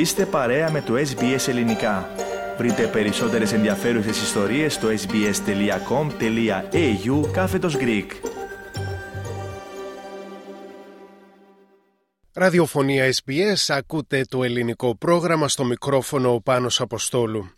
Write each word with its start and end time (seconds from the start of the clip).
Είστε 0.00 0.26
παρέα 0.26 0.70
με 0.70 0.80
το 0.82 0.94
SBS 0.94 1.48
Ελληνικά. 1.48 2.10
Βρείτε 2.58 2.86
περισσότερες 2.86 3.52
ενδιαφέρουσες 3.52 4.22
ιστορίες 4.22 4.74
στο 4.74 4.88
sbs.com.au 4.88 5.30
κάθετος 7.32 7.76
Greek. 7.80 8.06
Ραδιοφωνία 12.32 13.12
SBS, 13.12 13.64
ακούτε 13.68 14.24
το 14.28 14.44
ελληνικό 14.44 14.96
πρόγραμμα 14.96 15.48
στο 15.48 15.64
μικρόφωνο 15.64 16.34
ο 16.34 16.40
Πάνος 16.40 16.80
Αποστόλου. 16.80 17.50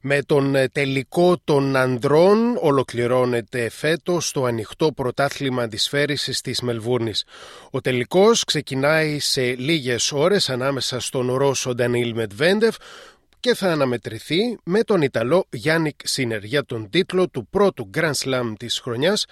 Με 0.00 0.22
τον 0.22 0.54
ε, 0.54 0.68
τελικό 0.68 1.40
των 1.44 1.76
ανδρών 1.76 2.56
ολοκληρώνεται 2.60 3.68
φέτος 3.70 4.32
το 4.32 4.44
ανοιχτό 4.44 4.92
πρωτάθλημα 4.92 5.62
αντισφαίρησης 5.62 6.40
της 6.40 6.60
Μελβούρνης. 6.60 7.24
Ο 7.70 7.80
τελικός 7.80 8.44
ξεκινάει 8.44 9.18
σε 9.18 9.42
λίγες 9.42 10.12
ώρες 10.12 10.50
ανάμεσα 10.50 11.00
στον 11.00 11.34
Ρώσο 11.34 11.74
Ντανίλ 11.74 12.14
Μετβέντεφ 12.14 12.76
και 13.40 13.54
θα 13.54 13.72
αναμετρηθεί 13.72 14.58
με 14.64 14.82
τον 14.82 15.02
Ιταλό 15.02 15.46
Γιάννικ 15.50 16.00
Σίνερ 16.04 16.44
για 16.44 16.64
τον 16.64 16.90
τίτλο 16.90 17.28
του 17.28 17.46
πρώτου 17.50 17.90
Grand 17.96 18.12
Slam 18.24 18.52
της 18.58 18.78
χρονιάς, 18.78 19.24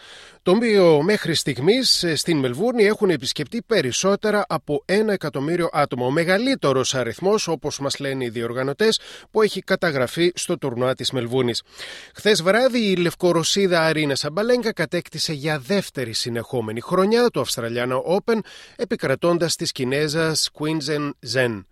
τον 0.42 0.56
οποίο 0.56 1.02
μέχρι 1.02 1.34
στιγμής 1.34 2.02
ε, 2.02 2.16
στην 2.16 2.38
Μελβούρνη 2.38 2.84
έχουν 2.84 3.10
επισκεπτεί 3.10 3.62
περισσότερα 3.62 4.44
από 4.48 4.82
ένα 4.84 5.12
εκατομμύριο 5.12 5.68
άτομα. 5.72 6.06
Ο 6.06 6.10
μεγαλύτερος 6.10 6.94
αριθμός, 6.94 7.48
όπως 7.48 7.78
μας 7.78 7.98
λένε 7.98 8.24
οι 8.24 8.28
διοργανωτές, 8.28 9.00
που 9.30 9.42
έχει 9.42 9.60
καταγραφεί 9.60 10.32
στο 10.34 10.58
τουρνουά 10.58 10.94
της 10.94 11.10
Μελβούρνης. 11.10 11.62
Χθες 12.14 12.42
βράδυ 12.42 12.90
η 12.90 12.96
Λευκορωσίδα 12.96 13.80
Αρίνα 13.82 14.14
Σαμπαλέγκα 14.14 14.72
κατέκτησε 14.72 15.32
για 15.32 15.58
δεύτερη 15.58 16.12
συνεχόμενη 16.12 16.80
χρονιά 16.80 17.28
το 17.30 17.40
Αυστραλιάνο 17.40 18.04
Open, 18.06 18.38
επικρατώντας 18.76 19.56
της 19.56 19.72
Κινέζας 19.72 20.50
Quinzen 20.58 21.10
Zhen. 21.34 21.64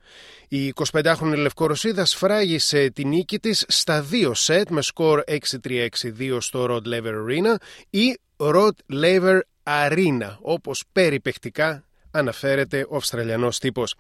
Η 0.49 0.73
25χρονη 0.93 1.37
Λευκορωσίδα 1.37 2.05
σφράγισε 2.05 2.91
την 2.91 3.09
νίκη 3.09 3.39
της 3.39 3.65
στα 3.69 4.03
δύο 4.03 4.35
σετ 4.35 4.71
με 4.71 4.83
σκορ 4.83 5.23
6-3-6-2 5.63 6.37
στο 6.39 6.67
Rod 6.71 6.89
Laver 6.89 7.15
Arena 7.27 7.55
ή 7.91 8.19
Rod 8.37 8.71
Laver 8.93 9.39
Arena 9.63 10.37
όπως 10.41 10.85
περιπεκτικά 10.93 11.85
αναφέρεται 12.11 12.87
ο 12.89 12.97
Αυστραλιανός 12.97 13.59
τύπος. 13.59 13.95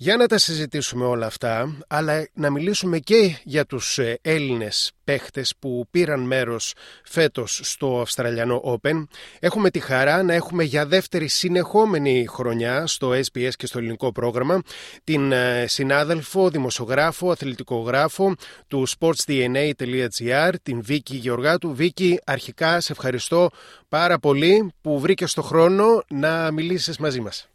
Για 0.00 0.16
να 0.16 0.26
τα 0.26 0.38
συζητήσουμε 0.38 1.04
όλα 1.04 1.26
αυτά, 1.26 1.76
αλλά 1.88 2.28
να 2.34 2.50
μιλήσουμε 2.50 2.98
και 2.98 3.38
για 3.44 3.66
τους 3.66 3.98
ε, 3.98 4.18
Έλληνες 4.22 4.92
παίχτες 5.04 5.54
που 5.58 5.86
πήραν 5.90 6.20
μέρος 6.20 6.74
φέτος 7.04 7.60
στο 7.62 8.00
Αυστραλιανό 8.00 8.62
Open. 8.64 9.04
Έχουμε 9.38 9.70
τη 9.70 9.78
χαρά 9.78 10.22
να 10.22 10.34
έχουμε 10.34 10.64
για 10.64 10.86
δεύτερη 10.86 11.28
συνεχόμενη 11.28 12.26
χρονιά 12.28 12.86
στο 12.86 13.10
SBS 13.10 13.50
και 13.56 13.66
στο 13.66 13.78
ελληνικό 13.78 14.12
πρόγραμμα 14.12 14.60
την 15.04 15.32
ε, 15.32 15.64
συνάδελφο, 15.66 16.50
δημοσιογράφο, 16.50 17.30
αθλητικογράφο 17.30 18.34
του 18.66 18.86
sportsdna.gr, 18.98 20.52
την 20.62 20.82
Βίκη 20.82 21.16
Γεωργάτου. 21.16 21.74
Βίκη, 21.74 22.20
αρχικά 22.24 22.80
σε 22.80 22.92
ευχαριστώ 22.92 23.50
πάρα 23.88 24.18
πολύ 24.18 24.72
που 24.80 25.00
βρήκες 25.00 25.32
το 25.34 25.42
χρόνο 25.42 26.02
να 26.08 26.50
μιλήσεις 26.50 26.98
μαζί 26.98 27.20
μας. 27.20 27.48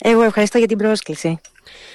Εγώ 0.00 0.22
ευχαριστώ 0.22 0.58
για 0.58 0.66
την 0.66 0.78
πρόσκληση. 0.78 1.40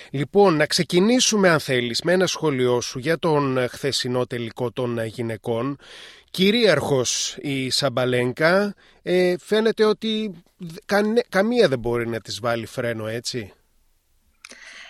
Λοιπόν, 0.09 0.55
να 0.55 0.65
ξεκινήσουμε 0.65 1.49
αν 1.49 1.59
θέλεις 1.59 2.01
με 2.01 2.11
ένα 2.11 2.27
σχόλιο 2.27 2.81
σου 2.81 2.99
για 2.99 3.19
τον 3.19 3.67
χθεσινό 3.69 4.25
τελικό 4.25 4.71
των 4.71 5.05
γυναικών. 5.05 5.77
Κυρίαρχος 6.31 7.37
η 7.41 7.69
Σαμπαλένκα, 7.69 8.75
ε, 9.01 9.35
φαίνεται 9.39 9.83
ότι 9.83 10.43
καμία 11.29 11.67
δεν 11.67 11.79
μπορεί 11.79 12.07
να 12.07 12.19
της 12.19 12.39
βάλει 12.39 12.65
φρένο, 12.65 13.07
έτσι; 13.07 13.53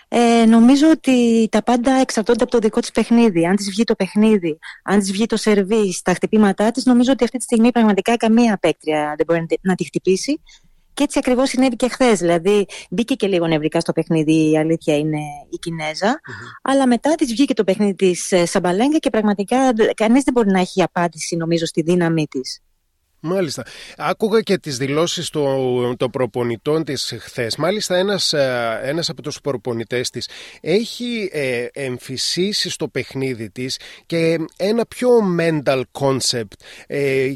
Ε, 0.08 0.44
νομίζω 0.44 0.90
ότι 0.90 1.48
τα 1.50 1.62
πάντα 1.62 1.92
εξαρτώνται 1.92 2.42
από 2.42 2.52
το 2.52 2.58
δικό 2.58 2.80
της 2.80 2.90
παιχνίδι. 2.90 3.46
Αν 3.46 3.56
της 3.56 3.70
βγει 3.70 3.84
το 3.84 3.94
παιχνίδι, 3.94 4.58
αν 4.84 4.98
της 4.98 5.12
βγει 5.12 5.26
το 5.26 5.36
σερβί, 5.36 6.00
τα 6.04 6.14
χτυπήματά 6.14 6.70
της, 6.70 6.84
νομίζω 6.84 7.12
ότι 7.12 7.24
αυτή 7.24 7.38
τη 7.38 7.42
στιγμή 7.44 7.72
πραγματικά 7.72 8.16
καμία 8.16 8.58
παίκτρια 8.60 9.14
δεν 9.16 9.26
μπορεί 9.26 9.46
να 9.60 9.74
τη 9.74 9.84
χτυπήσει. 9.84 10.40
Και 10.96 11.02
έτσι 11.02 11.18
ακριβώς 11.18 11.48
συνέβη 11.48 11.76
και 11.76 11.88
χθες. 11.88 12.18
Δηλαδή, 12.18 12.66
μπήκε 12.90 13.14
και 13.14 13.26
λίγο 13.26 13.46
νευρικά 13.46 13.80
στο 13.80 13.92
παιχνίδι, 13.92 14.50
η 14.50 14.58
αλήθεια 14.58 14.98
είναι 14.98 15.18
η 15.50 15.56
κινεζα 15.56 16.20
Αλλά 16.62 16.86
μετά 16.86 17.14
της 17.14 17.32
βγήκε 17.32 17.54
το 17.54 17.64
παιχνίδι 17.64 17.94
της 17.94 18.32
ε, 18.32 18.46
Σαμπαλέγκα 18.46 18.98
και 18.98 19.10
πραγματικά 19.10 19.56
κανείς 19.94 20.24
δεν 20.24 20.32
μπορεί 20.34 20.50
να 20.50 20.60
έχει 20.60 20.82
απάντηση, 20.82 21.36
νομίζω, 21.36 21.66
στη 21.66 21.82
δύναμή 21.82 22.26
της. 22.26 22.60
Μάλιστα. 23.26 23.64
Άκουγα 23.96 24.40
και 24.40 24.58
τις 24.58 24.76
δηλώσεις 24.76 25.30
των, 25.30 25.96
των 25.96 26.10
προπονητών 26.10 26.84
της 26.84 27.14
χθες. 27.18 27.56
Μάλιστα 27.56 27.96
ένας, 27.96 28.32
ε, 28.32 28.80
ένας 28.82 29.08
από 29.08 29.22
τους 29.22 29.40
προπονητές 29.40 30.10
της 30.10 30.28
έχει 30.60 31.28
ε, 31.32 31.66
εμφυσίσει 31.72 32.70
στο 32.70 32.88
παιχνίδι 32.88 33.50
της 33.50 33.78
και 34.06 34.38
ένα 34.56 34.86
πιο 34.86 35.08
mental 35.38 35.82
concept. 36.00 36.52
Ε, 36.86 37.32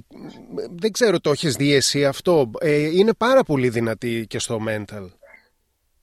δεν 0.77 0.93
ξέρω 0.93 1.21
το 1.21 1.31
έχεις 1.31 1.55
δει 1.55 1.75
εσύ 1.75 2.05
αυτό; 2.05 2.51
Ε, 2.61 2.77
είναι 2.77 3.12
πάρα 3.15 3.43
πολύ 3.43 3.69
δυνατή 3.69 4.25
και 4.28 4.39
στο 4.39 4.59
mental. 4.69 5.20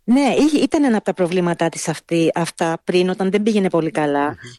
Ναι, 0.10 0.34
ήταν 0.62 0.84
ένα 0.84 0.96
από 0.96 1.06
τα 1.06 1.14
προβλήματά 1.14 1.70
της 1.70 1.90
αυτά 2.34 2.78
πριν, 2.84 3.10
όταν 3.10 3.32
δεν 3.32 3.44
πήγαινε 3.44 3.70
πολύ 3.70 3.92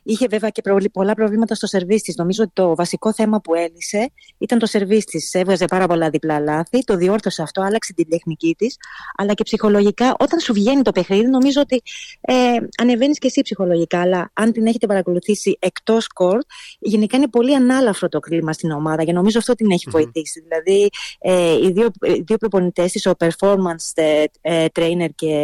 Είχε 0.02 0.26
βέβαια 0.30 0.50
και 0.50 0.62
πολλά 0.92 1.14
προβλήματα 1.14 1.54
στο 1.54 1.66
σερβίς 1.66 2.02
της. 2.02 2.16
Νομίζω 2.16 2.42
ότι 2.42 2.52
το 2.54 2.74
βασικό 2.74 3.12
θέμα 3.12 3.40
που 3.40 3.54
έλυσε 3.54 4.10
ήταν 4.38 4.58
το 4.58 4.66
σερβίς 4.66 5.04
της. 5.04 5.34
Έβγαζε 5.34 5.64
πάρα 5.64 5.86
πολλά 5.86 6.10
διπλά 6.10 6.40
λάθη, 6.40 6.84
το 6.84 6.96
διόρθωσε 6.96 7.42
αυτό, 7.42 7.62
άλλαξε 7.62 7.92
την 7.92 8.08
τεχνική 8.08 8.54
της. 8.58 8.76
Αλλά 9.16 9.34
και 9.34 9.42
ψυχολογικά, 9.42 10.14
όταν 10.18 10.40
σου 10.40 10.52
βγαίνει 10.52 10.82
το 10.82 10.92
παιχνίδι, 10.92 11.26
νομίζω 11.26 11.60
ότι 11.60 11.82
ε, 12.20 12.34
ανεβαίνεις 12.78 13.18
και 13.18 13.26
εσύ 13.26 13.42
ψυχολογικά. 13.42 14.00
Αλλά 14.00 14.30
αν 14.32 14.52
την 14.52 14.66
έχετε 14.66 14.86
παρακολουθήσει 14.86 15.56
εκτός 15.58 16.08
κορτ, 16.08 16.46
γενικά 16.78 17.16
είναι 17.16 17.28
πολύ 17.28 17.54
ανάλαφρο 17.54 18.08
το 18.08 18.20
κλίμα 18.20 18.52
στην 18.52 18.70
ομάδα 18.70 19.04
και 19.04 19.12
νομίζω 19.12 19.38
αυτό 19.38 19.54
την 19.54 19.70
έχει 19.70 19.90
βοηθήσει. 19.90 20.40
Δηλαδή, 20.40 20.88
ε, 21.18 21.52
οι 21.52 21.70
δύο, 21.72 21.88
δύο 22.00 22.36
προπονητές 22.36 22.92
της, 22.92 23.06
ο 23.06 23.12
performance 23.18 23.92
ε, 23.94 24.24
ε, 24.40 24.66
trainer 24.74 25.08
και 25.14 25.37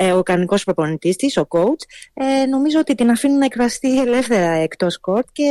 ε, 0.00 0.12
ο 0.12 0.22
κανονικός 0.22 0.64
προπονητής 0.64 1.16
της, 1.16 1.36
ο 1.36 1.46
coach, 1.48 1.82
ε, 2.14 2.46
νομίζω 2.46 2.78
ότι 2.78 2.94
την 2.94 3.10
αφήνουν 3.10 3.38
να 3.38 3.44
εκφραστεί 3.44 4.00
ελεύθερα 4.00 4.50
εκτός 4.50 4.98
κορτ 5.00 5.26
και 5.32 5.50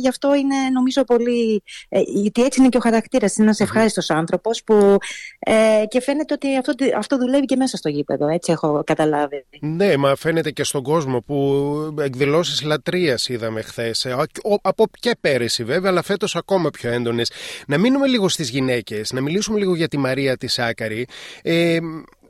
γι' 0.00 0.08
αυτό 0.08 0.34
είναι 0.34 0.56
νομίζω 0.72 1.04
πολύ. 1.04 1.62
Ε, 1.88 2.00
γιατί 2.06 2.42
έτσι 2.42 2.60
είναι 2.60 2.68
και 2.68 2.76
ο 2.76 2.80
χαρακτήρας. 2.80 3.36
Είναι 3.36 3.46
ένας 3.46 3.60
ευχάριστος 3.60 4.10
άνθρωπος 4.10 4.62
που. 4.64 4.96
Ε, 5.38 5.84
και 5.88 6.00
φαίνεται 6.00 6.34
ότι 6.34 6.56
αυτό, 6.56 6.74
αυτό 6.96 7.18
δουλεύει 7.18 7.44
και 7.44 7.56
μέσα 7.56 7.76
στο 7.76 7.88
γήπεδο. 7.88 8.28
Έτσι 8.28 8.52
έχω 8.52 8.82
καταλάβει. 8.86 9.44
Ναι, 9.60 9.96
μα 9.96 10.16
φαίνεται 10.16 10.50
και 10.50 10.64
στον 10.64 10.82
κόσμο 10.82 11.20
που 11.20 11.94
εκδηλώσεις 12.00 12.62
λατρείας 12.62 13.28
είδαμε 13.28 13.62
χθες. 13.62 14.04
Ε, 14.04 14.16
από 14.62 14.86
και 15.00 15.16
πέρυσι 15.20 15.64
βέβαια, 15.64 15.90
αλλά 15.90 16.02
φέτος 16.02 16.36
ακόμα 16.36 16.70
πιο 16.70 16.90
έντονες. 16.90 17.30
Να 17.66 17.78
μείνουμε 17.78 18.06
λίγο 18.06 18.28
στις 18.28 18.50
γυναίκες, 18.50 19.12
να 19.12 19.20
μιλήσουμε 19.20 19.58
λίγο 19.58 19.74
για 19.74 19.88
τη 19.88 19.98
Μαρία 19.98 20.36
της 20.36 20.58
Άκαρη. 20.58 21.06
Ε, 21.42 21.78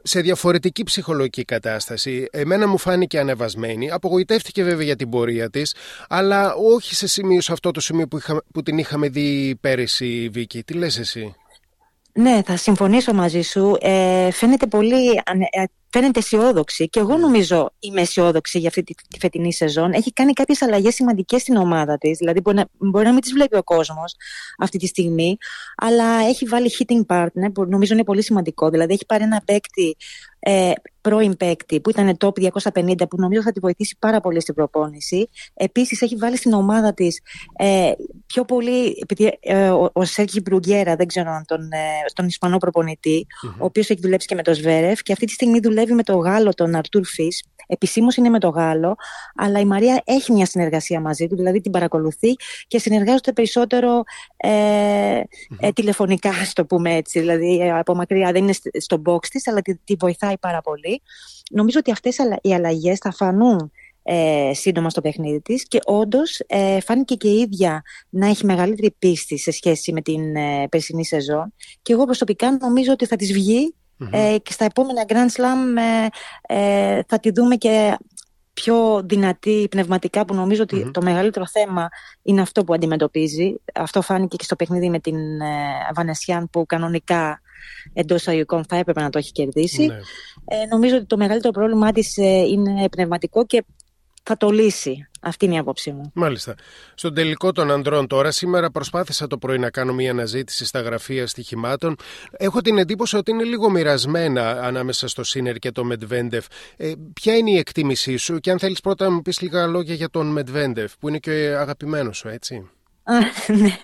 σε 0.02 0.20
διαφορετική 0.20 0.82
ψυχολογική 0.82 1.44
κατάσταση. 1.44 2.26
Εμένα 2.30 2.68
μου 2.68 2.78
φάνηκε 2.78 3.18
ανεβασμένη. 3.18 3.90
Απογοητεύτηκε 3.90 4.62
βέβαια 4.62 4.84
για 4.84 4.96
την 4.96 5.10
πορεία 5.10 5.50
της, 5.50 5.74
αλλά 6.08 6.54
όχι 6.54 6.94
σε 6.94 7.06
σημείο, 7.06 7.40
σε 7.40 7.52
αυτό 7.52 7.70
το 7.70 7.80
σημείο 7.80 8.08
που, 8.08 8.20
που 8.52 8.62
την 8.62 8.78
είχαμε 8.78 9.08
δει 9.08 9.58
πέρυσι, 9.60 10.28
Βίκη. 10.32 10.62
Τι 10.62 10.74
λες 10.74 10.98
εσύ; 10.98 11.34
Ναι, 12.12 12.40
θα 12.44 12.56
συμφωνήσω 12.56 13.12
μαζί 13.12 13.42
σου. 13.42 13.76
Ε, 13.80 14.30
φαίνεται 14.30 14.66
πολύ 14.66 15.10
ε, 15.50 15.64
φαίνεται 15.90 16.18
αισιόδοξη 16.18 16.88
και 16.88 17.00
εγώ 17.00 17.12
ναι. 17.12 17.18
νομίζω 17.18 17.70
είμαι 17.78 18.00
αισιόδοξη 18.00 18.58
για 18.58 18.68
αυτή 18.68 18.82
τη, 18.82 18.94
τη 18.94 19.18
φετινή 19.18 19.52
σεζόν. 19.52 19.92
Έχει 19.92 20.12
κάνει 20.12 20.32
κάποιες 20.32 20.62
αλλαγές 20.62 20.94
σημαντικές 20.94 21.40
στην 21.40 21.56
ομάδα 21.56 21.98
της. 21.98 22.18
Δηλαδή, 22.18 22.40
μπορεί 22.40 22.56
να, 22.56 22.66
μπορεί 22.78 23.04
να 23.04 23.12
μην 23.12 23.20
τις 23.20 23.32
βλέπει 23.32 23.56
ο 23.56 23.62
κόσμος 23.62 24.14
αυτή 24.58 24.78
τη 24.78 24.86
στιγμή, 24.86 25.36
αλλά 25.76 26.04
έχει 26.28 26.44
βάλει 26.44 26.70
hitting 26.78 27.16
partner 27.16 27.52
που 27.54 27.64
νομίζω 27.64 27.94
είναι 27.94 28.04
πολύ 28.04 28.22
σημαντικό. 28.22 28.70
Δηλαδή, 28.70 28.92
έχει 28.92 29.06
πάρει 29.06 29.22
ένα 29.22 29.42
παίκτη 29.44 29.96
ε, 30.40 30.72
πρώην 31.00 31.36
παίκτη 31.36 31.80
που 31.80 31.90
ήταν 31.90 32.16
top 32.20 32.50
250 32.72 33.08
που 33.10 33.16
νομίζω 33.20 33.42
θα 33.42 33.52
τη 33.52 33.60
βοηθήσει 33.60 33.96
πάρα 33.98 34.20
πολύ 34.20 34.40
στην 34.40 34.54
προπόνηση. 34.54 35.28
Επίσης, 35.54 36.02
έχει 36.02 36.16
βάλει 36.16 36.36
στην 36.36 36.52
ομάδα 36.52 36.94
της 36.94 37.20
ε, 37.56 37.92
πιο 38.26 38.44
πολύ. 38.44 38.98
Επειδή 39.02 39.38
ε, 39.40 39.68
ο, 39.68 39.90
ο 39.92 40.04
Σέρκη 40.04 40.40
Μπρουγκέρα, 40.40 40.96
δεν 40.96 41.06
ξέρω 41.06 41.30
αν 41.30 41.44
τον, 41.46 41.72
ε, 41.72 41.78
τον 42.14 42.26
Ισπανό 42.26 42.58
ο 43.58 43.64
οποίος 43.64 43.90
έχει 43.90 44.00
δουλέψει 44.00 44.26
και 44.26 44.34
με 44.34 44.42
τον 44.42 44.54
Σβέρεφ 44.54 45.02
και 45.02 45.12
αυτή 45.12 45.26
τη 45.26 45.32
στιγμή 45.32 45.60
δουλεύει 45.60 45.77
με 45.86 46.02
τον 46.02 46.18
Γάλλο, 46.18 46.54
τον 46.54 46.74
Αρτούρ 46.74 47.04
Φι. 47.04 47.28
Επισήμως 47.66 48.16
είναι 48.16 48.28
με 48.28 48.38
τον 48.38 48.50
Γάλλο, 48.50 48.96
αλλά 49.34 49.60
η 49.60 49.64
Μαρία 49.64 50.02
έχει 50.04 50.32
μια 50.32 50.46
συνεργασία 50.46 51.00
μαζί 51.00 51.26
του, 51.26 51.36
δηλαδή 51.36 51.60
την 51.60 51.72
παρακολουθεί 51.72 52.34
και 52.66 52.78
συνεργάζονται 52.78 53.32
περισσότερο 53.32 54.02
ε, 54.36 55.20
ε, 55.60 55.72
τηλεφωνικά, 55.72 56.30
ας 56.30 56.52
το 56.52 56.64
πούμε 56.64 56.94
έτσι. 56.94 57.18
Δηλαδή 57.18 57.60
ε, 57.60 57.78
από 57.78 57.94
μακριά 57.94 58.32
δεν 58.32 58.42
είναι 58.42 58.54
στο 58.78 59.02
box 59.06 59.26
της, 59.26 59.48
αλλά 59.48 59.60
τη, 59.60 59.76
τη 59.76 59.94
βοηθάει 59.98 60.38
πάρα 60.38 60.60
πολύ. 60.60 61.02
Νομίζω 61.50 61.78
ότι 61.78 61.90
αυτές 61.90 62.16
οι 62.40 62.54
αλλαγές 62.54 62.98
θα 62.98 63.12
φανούν 63.12 63.72
ε, 64.10 64.50
σύντομα 64.54 64.90
στο 64.90 65.00
παιχνίδι 65.00 65.40
της 65.40 65.68
και 65.68 65.78
όντως 65.84 66.40
ε, 66.46 66.80
φάνηκε 66.80 67.14
και 67.14 67.28
η 67.28 67.38
ίδια 67.38 67.82
να 68.08 68.26
έχει 68.26 68.44
μεγαλύτερη 68.44 68.94
πίστη 68.98 69.38
σε 69.38 69.50
σχέση 69.50 69.92
με 69.92 70.00
την 70.00 70.36
ε, 70.36 70.68
περσινή 70.68 71.04
σεζόν 71.04 71.54
και 71.82 71.92
εγώ 71.92 72.04
προσωπικά 72.04 72.56
νομίζω 72.60 72.92
ότι 72.92 73.06
θα 73.06 73.16
της 73.16 73.32
βγει 73.32 73.74
Ε, 74.10 74.36
και 74.42 74.52
στα 74.52 74.64
επόμενα 74.64 75.04
Grand 75.08 75.40
Slam 75.40 75.80
ε, 76.42 77.00
θα 77.06 77.18
τη 77.20 77.30
δούμε 77.30 77.56
και 77.56 77.96
πιο 78.52 79.02
δυνατή 79.04 79.66
πνευματικά 79.70 80.24
που 80.24 80.34
νομίζω 80.34 80.64
το 80.92 81.02
μεγαλύτερο 81.02 81.46
θέμα 81.46 81.88
είναι 82.22 82.40
αυτό 82.40 82.64
που 82.64 82.74
αντιμετωπίζει. 82.74 83.54
Αυτό 83.74 84.02
φάνηκε 84.02 84.36
και 84.36 84.44
στο 84.44 84.56
παιχνίδι 84.56 84.90
με 84.90 84.98
την 84.98 85.40
ε, 85.40 85.46
Βανεσιάν 85.94 86.50
που 86.50 86.66
κανονικά 86.66 87.40
εντός 87.92 88.28
αγικών 88.28 88.64
θα 88.68 88.76
έπρεπε 88.76 89.00
να 89.00 89.10
το 89.10 89.18
έχει 89.18 89.32
κερδίσει. 89.32 89.86
Ναι. 89.86 89.94
Ε, 90.44 90.66
νομίζω 90.70 90.96
ότι 90.96 91.04
το 91.06 91.16
μεγαλύτερο 91.16 91.52
πρόβλημά 91.52 91.92
της 91.92 92.16
ε, 92.16 92.24
είναι 92.24 92.88
πνευματικό 92.88 93.46
και 93.46 93.64
θα 94.28 94.36
το 94.36 94.50
λύσει. 94.50 95.08
Αυτή 95.20 95.44
είναι 95.44 95.54
η 95.54 95.58
άποψή 95.58 95.90
μου. 95.90 96.10
Μάλιστα. 96.14 96.54
Στον 96.94 97.14
τελικό 97.14 97.52
των 97.52 97.70
ανδρών 97.70 98.06
τώρα, 98.06 98.30
σήμερα 98.30 98.70
προσπάθησα 98.70 99.26
το 99.26 99.38
πρωί 99.38 99.58
να 99.58 99.70
κάνω 99.70 99.92
μια 99.92 100.10
αναζήτηση 100.10 100.64
στα 100.64 100.80
γραφεία 100.80 101.26
στοιχημάτων. 101.26 101.96
Έχω 102.30 102.60
την 102.60 102.78
εντύπωση 102.78 103.16
ότι 103.16 103.30
είναι 103.30 103.44
λίγο 103.44 103.70
μοιρασμένα 103.70 104.50
ανάμεσα 104.50 105.08
στο 105.08 105.24
Σίνερ 105.24 105.56
και 105.56 105.72
το 105.72 105.84
Μετβέντεφ. 105.84 106.46
Ε, 106.76 106.92
ποια 107.12 107.36
είναι 107.36 107.50
η 107.50 107.56
εκτίμησή 107.56 108.16
σου 108.16 108.38
και 108.38 108.50
αν 108.50 108.58
θέλεις 108.58 108.80
πρώτα 108.80 109.04
να 109.04 109.10
μου 109.10 109.22
πεις 109.22 109.40
λίγα 109.40 109.66
λόγια 109.66 109.94
για 109.94 110.10
τον 110.10 110.26
Μετβέντεφ 110.26 110.96
που 110.98 111.08
είναι 111.08 111.18
και 111.18 111.32
αγαπημένο 111.58 112.12
σου, 112.12 112.28
έτσι. 112.28 112.70
ναι. 113.46 113.76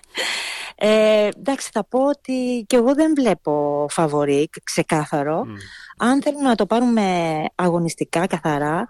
Ε, 0.77 1.29
εντάξει, 1.37 1.69
θα 1.71 1.85
πω 1.85 2.07
ότι 2.07 2.65
και 2.67 2.75
εγώ 2.75 2.93
δεν 2.93 3.13
βλέπω 3.15 3.85
φαβορή 3.89 4.49
ξεκάθαρο. 4.63 5.45
Αν 5.97 6.21
θέλουμε 6.21 6.47
να 6.47 6.55
το 6.55 6.65
πάρουμε 6.65 7.01
αγωνιστικά, 7.55 8.27
καθαρά, 8.27 8.87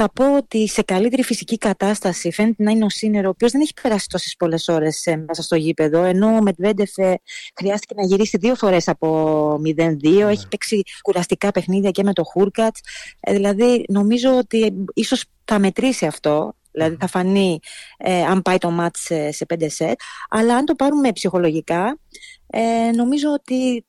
θα 0.00 0.10
πω 0.12 0.36
ότι 0.36 0.68
σε 0.68 0.82
καλύτερη 0.82 1.22
φυσική 1.22 1.58
κατάσταση 1.58 2.32
φαίνεται 2.32 2.62
να 2.62 2.70
είναι 2.70 2.84
ο 2.84 2.88
Σίνερ, 2.88 3.26
ο 3.26 3.28
οποίος 3.28 3.52
δεν 3.52 3.60
έχει 3.60 3.72
περάσει 3.82 4.08
τόσες 4.08 4.34
πολλές 4.38 4.68
ώρες 4.68 5.06
ε, 5.06 5.16
μέσα 5.16 5.42
στο 5.42 5.56
γήπεδο. 5.56 6.02
Ενώ 6.02 6.26
ο 6.26 6.42
Μετβέντεφ 6.42 6.98
ε, 6.98 7.20
χρειάστηκε 7.56 7.94
να 7.96 8.06
γυρίσει 8.06 8.36
δύο 8.36 8.54
φορές 8.54 8.88
από 8.88 9.52
0-2. 9.54 9.96
Ναι. 10.00 10.30
Έχει 10.30 10.48
παίξει 10.48 10.82
κουραστικά 11.02 11.50
παιχνίδια 11.50 11.90
και 11.90 12.02
με 12.02 12.12
το 12.12 12.24
Χούρκατς. 12.24 12.80
Ε, 13.20 13.32
δηλαδή, 13.32 13.84
νομίζω 13.88 14.36
ότι 14.36 14.86
ίσως 14.94 15.24
θα 15.44 15.58
μετρήσει 15.58 16.06
αυτό. 16.06 16.52
Δηλαδή 16.70 16.96
θα 17.00 17.06
φανεί 17.06 17.58
ε, 17.96 18.22
αν 18.22 18.42
πάει 18.42 18.58
το 18.58 18.70
μάτς 18.70 19.00
σε, 19.00 19.32
σε 19.32 19.46
5 19.54 19.66
σετ. 19.68 20.00
Αλλά 20.28 20.56
αν 20.56 20.64
το 20.64 20.74
πάρουμε 20.74 21.12
ψυχολογικά, 21.12 21.98
ε, 22.46 22.90
νομίζω 22.94 23.32
ότι 23.32 23.86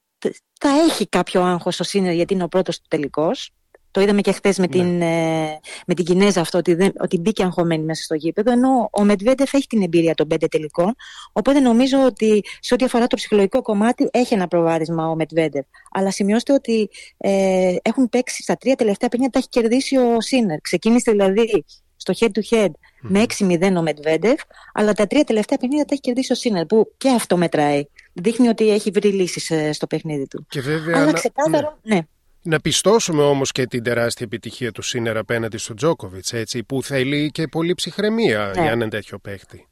θα 0.60 0.70
έχει 0.70 1.08
κάποιο 1.08 1.42
άγχος 1.42 1.80
ο 1.80 1.84
Σίνερ 1.84 2.14
γιατί 2.14 2.34
είναι 2.34 2.44
ο 2.44 2.48
πρώτος 2.48 2.78
του 2.78 2.86
τελικός. 2.88 3.52
Το 4.00 4.06
είδαμε 4.06 4.22
και 4.22 4.32
χθε 4.32 4.54
με, 4.58 4.66
ναι. 4.66 4.68
την, 4.68 5.02
ε, 5.02 5.60
με 5.88 5.94
την 5.94 6.06
Κινέζα 6.06 6.42
αυτό, 6.42 6.58
ότι, 6.58 6.74
δεν, 6.74 6.92
ότι 7.00 7.18
μπήκε 7.18 7.44
αγχωμένη 7.44 7.84
μέσα 7.84 8.04
στο 8.04 8.16
γήπεδο. 8.16 8.52
Ενώ 8.52 8.90
ο 8.92 9.04
Μετβέντεφ 9.04 9.54
έχει 9.54 9.68
την 9.68 9.82
εμπειρία 9.82 10.14
των 10.14 10.28
πέντε 10.28 10.48
τελικών. 10.48 10.96
Οπότε 11.32 11.60
νομίζω 11.60 12.04
ότι 12.06 12.44
σε 12.60 12.74
ό,τι 12.74 12.86
αφορά 12.86 13.08
το 13.08 13.16
ψυχολογικό 13.16 13.62
κομμάτι 13.62 14.10
έχει 14.12 14.34
ένα 14.34 14.48
προβάδισμα 14.48 15.10
ο 15.10 15.16
Μετβέντεφ. 15.16 15.66
Αλλά 15.92 16.12
σημειώστε 16.12 16.54
ότι 16.54 16.90
ε, 17.18 17.76
έχουν 17.82 18.10
παίξει 18.10 18.42
στα 18.42 18.56
τρία 18.56 18.76
τελευταία 18.76 19.10
παιχνίδια, 19.10 19.32
τα 19.32 19.40
έχει 19.40 19.50
κερδίσει 19.50 19.98
ο 19.98 20.22
Σίνερ. 20.22 20.60
Ξεκίνησε 20.62 21.12
δηλαδή 21.12 21.66
στο 21.96 22.14
head 22.20 22.30
to 22.40 22.56
head 22.56 22.72
με 23.02 23.24
6-0 23.40 23.74
ο 23.78 23.82
Μετβέντεφ, 23.82 24.40
αλλά 24.74 24.94
τα 24.94 25.08
τρία 25.08 25.24
τελευταία 25.24 25.58
παιχνίδια 25.58 25.86
τα 25.86 25.94
έχει 25.94 26.02
κερδίσει 26.02 26.32
ο 26.32 26.36
Σίνερ, 26.36 26.66
που 26.66 26.94
και 26.98 27.10
αυτό 27.10 27.38
μετράει. 27.38 27.84
Δείχνει 28.14 28.48
ότι 28.48 28.70
έχει 28.70 28.92
βρει 28.92 29.10
λύσεις 29.10 29.50
ε, 29.50 29.72
στο 29.74 29.88
παιχνίδι 29.88 30.28
του. 30.28 30.46
Και 30.50 30.62
βέβαια, 30.62 31.02
αλλά 31.02 31.12
ξεκάθαρο, 31.12 31.78
ναι. 31.82 31.96
ναι. 31.96 32.02
Να 32.42 32.60
πιστώσουμε 32.60 33.24
όμως 33.24 33.52
και 33.52 33.66
την 33.66 33.84
τεράστια 33.84 34.26
επιτυχία 34.26 34.72
του 34.72 34.82
Σίνερ 34.82 35.18
απέναντι 35.18 35.58
στον 35.58 35.76
Τζόκοβιτς, 35.76 36.34
που 36.68 36.84
θέλει 36.84 37.32
και 37.32 37.48
πολύ 37.48 37.74
ψυχραιμία 37.74 38.52
ναι. 38.56 38.62
για 38.62 38.72
έναν 38.72 38.90
τέτοιο 38.90 39.20
παίχτη. 39.20 39.70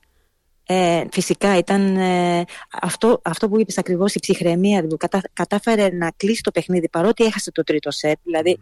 Ε, 0.70 1.04
φυσικά 1.12 1.58
ήταν 1.58 1.98
ε, 1.98 2.44
αυτό, 2.82 3.22
αυτό 3.24 3.50
που 3.50 3.60
είπες 3.60 3.78
ακριβώς 3.78 4.16
η 4.16 4.20
ψυχραιμία 4.20 4.88
που 4.88 4.98
κατα, 4.98 5.22
κατάφερε 5.34 5.90
να 5.90 6.12
κλείσει 6.18 6.42
το 6.42 6.52
παιχνίδι 6.52 6.90
παρότι 6.90 7.24
έχασε 7.24 7.52
το 7.52 7.64
τρίτο 7.64 7.92
σετ 7.92 8.18
δηλαδή 8.24 8.58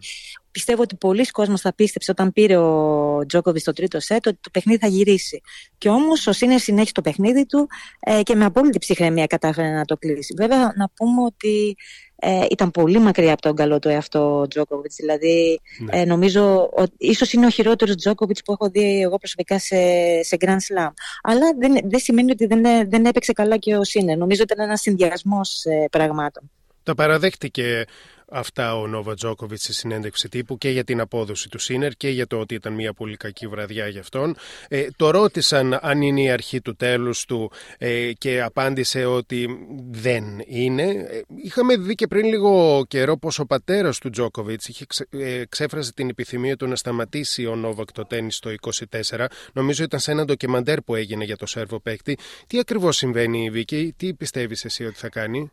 πιστεύω 0.50 0.82
ότι 0.82 0.96
πολλοί 0.96 1.26
κόσμος 1.26 1.60
θα 1.60 1.74
πίστεψε 1.74 2.10
όταν 2.10 2.32
πήρε 2.32 2.56
ο 2.56 3.26
Τζόκοβιτς 3.26 3.64
το 3.64 3.72
τρίτο 3.72 4.00
σετ 4.00 4.26
ότι 4.26 4.38
το 4.40 4.50
παιχνίδι 4.52 4.78
θα 4.78 4.86
γυρίσει 4.86 5.40
και 5.78 5.88
όμως 5.88 6.26
ο 6.26 6.32
Σίνερ 6.32 6.60
συνέχισε 6.60 6.92
το 6.92 7.00
παιχνίδι 7.00 7.46
του 7.46 7.68
ε, 8.00 8.22
και 8.22 8.34
με 8.34 8.44
απόλυτη 8.44 8.78
ψυχραιμία 8.78 9.26
κατάφερε 9.26 9.70
να 9.70 9.84
το 9.84 9.96
κλείσει 9.96 10.34
βέβαια 10.36 10.72
να 10.76 10.90
πούμε 10.94 11.22
ότι 11.22 11.76
ε, 12.18 12.46
ήταν 12.50 12.70
πολύ 12.70 12.98
μακριά 12.98 13.32
από 13.32 13.42
τον 13.42 13.56
καλό 13.56 13.78
του 13.78 13.88
εαυτό 13.88 14.40
ο 14.40 14.48
Τζόκοβιτς. 14.48 14.96
Δηλαδή, 14.96 15.60
ναι. 15.78 16.00
ε, 16.00 16.04
νομίζω 16.04 16.70
ότι 16.72 16.92
ίσως 16.98 17.32
είναι 17.32 17.46
ο 17.46 17.50
χειρότερος 17.50 17.96
Τζόκοβιτς 17.96 18.42
που 18.42 18.52
έχω 18.52 18.70
δει 18.70 19.00
εγώ 19.00 19.18
προσωπικά 19.18 19.58
σε, 19.58 19.76
σε 20.22 20.36
Grand 20.40 20.46
Slam. 20.46 20.92
Αλλά 21.22 21.52
δεν, 21.58 21.72
δεν 21.84 22.00
σημαίνει 22.00 22.30
ότι 22.30 22.46
δεν, 22.46 22.88
δεν 22.88 23.04
έπαιξε 23.04 23.32
καλά 23.32 23.56
και 23.56 23.76
ο 23.76 23.84
Σίνερ. 23.84 24.16
Νομίζω 24.16 24.42
ότι 24.42 24.52
ήταν 24.52 24.66
ένας 24.66 24.80
συνδυασμός 24.80 25.64
ε, 25.64 25.86
πραγμάτων. 25.90 26.50
Το 26.82 26.94
παραδέχτηκε 26.94 27.84
αυτά 28.30 28.76
ο 28.76 28.86
Νόβα 28.86 29.14
Τζόκοβιτ 29.14 29.58
στη 29.58 29.72
συνέντευξη 29.72 30.28
τύπου 30.28 30.58
και 30.58 30.68
για 30.68 30.84
την 30.84 31.00
απόδοση 31.00 31.48
του 31.48 31.58
Σίνερ 31.58 31.92
και 31.92 32.08
για 32.08 32.26
το 32.26 32.38
ότι 32.38 32.54
ήταν 32.54 32.72
μια 32.72 32.92
πολύ 32.92 33.16
κακή 33.16 33.46
βραδιά 33.46 33.88
για 33.88 34.00
αυτόν. 34.00 34.36
Ε, 34.68 34.86
το 34.96 35.10
ρώτησαν 35.10 35.78
αν 35.82 36.02
είναι 36.02 36.20
η 36.20 36.30
αρχή 36.30 36.60
του 36.60 36.76
τέλους 36.76 37.24
του 37.24 37.50
ε, 37.78 38.12
και 38.12 38.42
απάντησε 38.42 39.04
ότι 39.04 39.48
δεν 39.90 40.42
είναι. 40.46 40.82
Ε, 40.82 41.20
είχαμε 41.44 41.76
δει 41.76 41.94
και 41.94 42.06
πριν 42.06 42.26
λίγο 42.26 42.84
καιρό 42.88 43.16
πως 43.16 43.38
ο 43.38 43.46
πατέρας 43.46 43.98
του 43.98 44.10
Τζόκοβιτ 44.10 44.64
είχε 44.64 44.84
ξε, 44.86 45.06
ε, 45.10 45.44
ξέφρασε 45.48 45.92
την 45.92 46.08
επιθυμία 46.08 46.56
του 46.56 46.66
να 46.66 46.76
σταματήσει 46.76 47.46
ο 47.46 47.56
Νόβακ 47.56 47.92
το 47.92 48.04
τέννις 48.04 48.38
το 48.38 48.54
24. 49.10 49.26
Νομίζω 49.52 49.84
ήταν 49.84 50.00
σε 50.00 50.10
ένα 50.10 50.24
ντοκιμαντέρ 50.24 50.80
που 50.82 50.94
έγινε 50.94 51.24
για 51.24 51.36
το 51.36 51.46
Σέρβο 51.46 51.80
παίκτη. 51.80 52.18
Τι 52.46 52.58
ακριβώς 52.58 52.96
συμβαίνει 52.96 53.50
Βίκη, 53.50 53.94
τι 53.96 54.14
πιστεύεις 54.14 54.64
εσύ 54.64 54.84
ότι 54.84 54.96
θα 54.98 55.08
κάνει; 55.08 55.50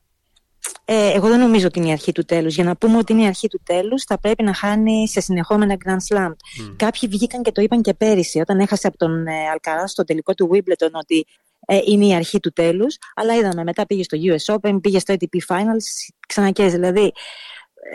Ε, 0.86 1.12
εγώ 1.14 1.28
δεν 1.28 1.40
νομίζω 1.40 1.68
ότι 1.68 1.80
είναι 1.80 1.88
η 1.88 1.92
αρχή 1.92 2.12
του 2.12 2.24
τέλους. 2.24 2.56
Για 2.56 2.64
να 2.64 2.76
πούμε 2.76 2.98
ότι 2.98 3.14
είναι 3.14 3.22
η 3.24 3.26
αρχή 3.26 3.48
του 3.48 3.62
τέλους, 3.64 4.04
θα 4.04 4.20
πρέπει 4.20 4.44
να 4.44 4.54
χάνει 4.54 5.08
σε 5.08 5.20
συνεχόμενα 5.20 5.78
Grand 5.86 6.16
Slam. 6.16 6.30
Mm. 6.30 6.76
Κάποιοι 6.76 7.10
βγήκαν 7.10 7.44
και 7.44 7.52
το 7.52 7.62
είπαν 7.62 7.82
και 7.82 7.94
πέρυσι, 7.94 8.40
όταν 8.40 8.60
έχασε 8.60 8.88
από 8.88 8.98
τον 8.98 9.28
ε, 9.28 9.50
Αλκαρά 9.50 9.88
στο 9.88 10.04
τελικό 10.04 10.34
του 10.34 10.50
Wimbledon, 10.54 10.92
ότι 10.92 11.26
ε, 11.66 11.80
είναι 11.86 12.06
η 12.06 12.16
αρχή 12.16 12.40
του 12.40 12.52
τέλους. 12.52 12.98
Αλλά 13.16 13.36
είδαμε, 13.36 13.64
μετά 13.64 13.86
πήγε 13.86 14.04
στο 14.04 14.18
US 14.22 14.56
Open, 14.56 14.82
πήγε 14.82 15.00
στο 15.00 15.14
ATP 15.14 15.56
Finals, 15.56 16.14
ξανακές. 16.28 16.72
Δηλαδή, 16.72 17.12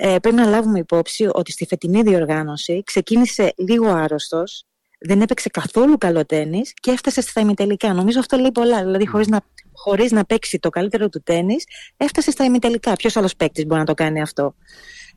ε, 0.00 0.19
πρέπει 0.19 0.37
να 0.37 0.47
λάβουμε 0.47 0.79
υπόψη 0.79 1.29
ότι 1.32 1.53
στη 1.53 1.67
φετινή 1.67 2.03
διοργάνωση 2.03 2.82
ξεκίνησε 2.85 3.53
λίγο 3.56 3.88
άρρωστος, 3.88 4.65
δεν 4.98 5.20
έπαιξε 5.20 5.48
καθόλου 5.48 5.98
καλό 5.98 6.26
τέννη 6.26 6.62
και 6.74 6.90
έφτασε 6.90 7.20
στα 7.20 7.40
ημιτελικά. 7.40 7.92
Νομίζω 7.92 8.20
αυτό 8.20 8.36
λέει 8.36 8.52
πολλά. 8.52 8.84
Δηλαδή, 8.84 9.06
χωρίς 9.06 9.28
να 9.28 9.40
χωρίς 9.72 10.10
να 10.10 10.24
παίξει 10.24 10.58
το 10.58 10.70
καλύτερο 10.70 11.08
του 11.08 11.22
τέννη, 11.22 11.56
έφτασε 11.96 12.30
στα 12.30 12.44
ημιτελικά. 12.44 12.92
Ποιος 12.92 13.16
άλλος 13.16 13.36
παίκτης 13.36 13.66
μπορεί 13.66 13.80
να 13.80 13.86
το 13.86 13.94
κάνει 13.94 14.20
αυτό; 14.20 14.54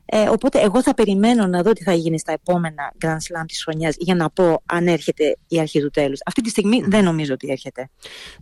Ε, 0.04 0.28
οπότε 0.28 0.60
εγώ 0.60 0.82
θα 0.82 0.94
περιμένω 0.94 1.46
να 1.46 1.62
δω 1.62 1.72
τι 1.72 1.82
θα 1.82 1.92
γίνει 1.92 2.18
στα 2.18 2.32
επόμενα 2.32 2.92
Grand 3.04 3.08
Slam 3.08 3.44
της 3.46 3.62
χρονιάς 3.62 3.94
για 3.98 4.14
να 4.14 4.30
πω 4.30 4.62
αν 4.66 4.86
έρχεται 4.86 5.36
η 5.48 5.60
αρχή 5.60 5.80
του 5.80 5.90
τέλους. 5.90 6.20
Αυτή 6.26 6.40
τη 6.40 6.48
στιγμή 6.48 6.84
δεν 6.86 7.04
νομίζω 7.04 7.32
ότι 7.32 7.50
έρχεται. 7.50 7.90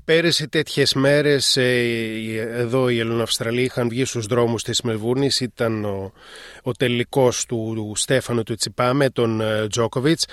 Πέρυσι 0.04 0.48
τέτοιες 0.48 0.94
μέρες 0.94 1.56
ε, 1.56 2.48
εδώ 2.52 2.88
οι 2.88 2.98
Ελληνοαυστραλοί 2.98 3.62
είχαν 3.62 3.88
βγει 3.88 4.04
στους 4.04 4.26
δρόμους 4.26 4.62
της 4.62 4.80
Μελβούρνης. 4.80 5.40
Ήταν 5.40 5.84
ο, 5.84 6.12
ο 6.62 6.72
τελικός 6.72 7.44
του, 7.44 7.72
του 7.74 7.92
Στέφανου 7.96 8.42
του 8.42 8.54
Τσιπά 8.54 8.92
με 8.92 9.10
τον 9.10 9.40
ε, 9.40 9.66
Τζόκοβιτς. 9.66 10.26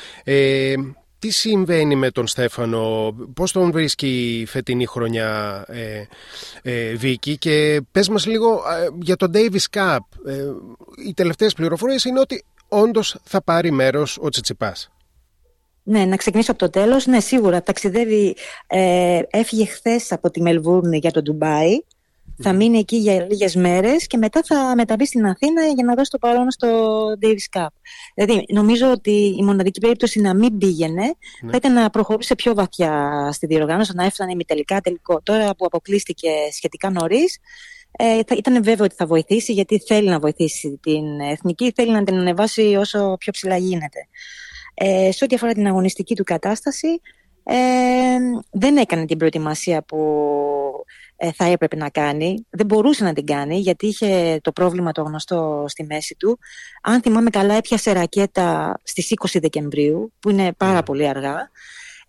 Ε, 1.18 1.28
τι 1.28 1.30
συμβαίνει 1.30 1.96
με 1.96 2.12
τον 2.12 2.28
Στέφανο, 2.28 3.16
πώς 3.34 3.52
τον 3.52 3.72
βρίσκει 3.72 4.40
η 4.40 4.46
φετινή 4.46 4.86
χρονιά 4.86 5.64
ε, 5.68 6.04
ε, 6.62 6.96
Βίκη 6.96 7.38
και 7.38 7.82
πες 7.92 8.10
μας 8.10 8.26
λίγο 8.26 8.54
ε, 8.54 8.88
για 9.02 9.16
τον 9.16 9.32
Davis 9.34 9.78
Cup. 9.78 9.98
Ε, 10.26 10.46
οι 11.08 11.14
τελευταίες 11.14 11.54
πληροφορίες 11.54 12.04
είναι 12.04 12.20
ότι 12.20 12.44
όντως 12.68 13.18
θα 13.24 13.42
πάρει 13.42 13.72
μέρος 13.72 14.18
ο 14.22 14.30
Τσιτσιπάς. 14.30 14.92
Ναι, 15.84 16.06
να 16.06 16.16
ξεκινήσω 16.16 16.52
από 16.52 16.60
το 16.60 16.70
τέλος. 16.70 17.06
Ναι, 17.06 17.20
σίγουρα 17.20 17.64
ταξιδεύει, 17.64 18.36
ε, 18.68 19.20
έφυγε 19.30 19.66
χθες 19.66 20.12
από 20.12 20.32
τη 20.32 20.42
Μελβούρνη 20.42 20.98
για 20.98 21.12
το 21.12 21.22
Ντουμπάι 21.22 21.80
θα 22.42 22.54
μείνει 22.54 22.78
εκεί 22.78 22.96
για 22.96 23.26
λίγες 23.30 23.56
μέρες 23.56 24.08
και 24.08 24.18
μετά 24.18 24.42
θα 24.46 24.74
μεταβεί 24.76 25.06
στην 25.06 25.26
Αθήνα 25.26 25.66
για 25.66 25.84
να 25.84 25.94
δώσει 25.94 26.10
το 26.10 26.18
παρόν 26.18 26.52
στο 26.52 26.68
Davis 27.22 27.60
Cup. 27.60 27.68
Δηλαδή, 28.16 28.46
νομίζω 28.54 28.92
ότι 28.92 29.36
η 29.38 29.44
μοναδική 29.44 29.80
περίπτωση 29.80 30.22
να 30.22 30.36
μην 30.36 30.58
πήγαινε 30.58 31.02
ναι. 31.42 31.52
θα 31.52 31.58
ήταν 31.58 31.74
να 31.74 31.90
προχωρούσε 31.90 32.36
πιο 32.36 32.54
βαθιά 32.54 33.30
στη 33.32 33.46
διοργάνωση, 33.46 33.92
να 33.96 34.06
έφτανε 34.06 34.36
μη 34.36 34.46
τελικά 34.46 34.82
τελικό. 34.82 35.22
Τώρα 35.24 35.56
που 35.56 35.66
αποκλείστηκε 35.66 36.30
σχετικά 36.52 36.90
νωρίς, 36.90 37.38
ε, 37.92 38.20
ήταν 38.38 38.64
βέβαιο 38.64 38.86
ότι 38.86 38.96
θα 38.96 39.06
βοηθήσει 39.06 39.54
γιατί 39.54 39.80
θέλει 39.80 40.10
να 40.10 40.20
βοηθήσει 40.20 40.80
την 40.82 41.20
εθνική, 41.20 41.72
θέλει 41.76 41.92
να 41.92 42.04
την 42.04 42.18
ανεβάσει 42.18 42.76
όσο 42.80 43.16
πιο 43.20 43.32
ψηλά 43.32 43.58
γίνεται. 43.58 44.08
Ε, 44.74 45.12
σε 45.12 45.24
ό,τι 45.24 45.36
αφορά 45.36 45.54
την 45.54 45.68
αγωνιστική 45.68 46.16
του 46.16 46.24
κατάσταση, 46.24 46.88
ε, 47.44 47.56
δεν 48.52 48.78
έκανε 48.78 49.06
την 49.06 49.18
προετοιμασία 49.18 49.84
που 49.84 49.98
ε, 50.78 51.07
θα 51.36 51.46
έπρεπε 51.46 51.76
να 51.76 51.90
κάνει. 51.90 52.46
Δεν 52.50 52.66
μπορούσε 52.66 53.04
να 53.04 53.14
την 53.14 53.26
κάνει 53.26 53.60
γιατί 53.60 53.88
είχε 53.88 54.40
το 54.42 54.52
πρόβλημα 54.52 54.92
το 54.92 55.02
γνωστό 55.02 55.66
στη 55.68 55.84
μέση 55.84 56.16
του. 56.16 56.40
Αν 56.82 57.02
θυμάμαι 57.02 57.30
καλά 57.30 57.54
έπιασε 57.54 57.92
ρακέτα 57.92 58.80
στις 58.84 59.14
20 59.20 59.40
Δεκεμβρίου 59.42 60.14
που 60.20 60.30
είναι 60.30 60.54
πάρα 60.58 60.74
ναι. 60.74 60.84
πολύ 60.84 61.08
αργά. 61.08 61.50